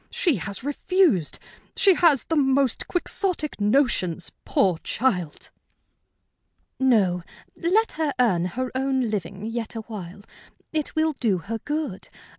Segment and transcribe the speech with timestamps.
[0.09, 1.37] She has refused.
[1.75, 5.51] She has the most Quixotic notions, poor child!"
[6.79, 7.21] "No,
[7.55, 10.23] let her earn her own living yet awhile.
[10.73, 12.09] It will do her good.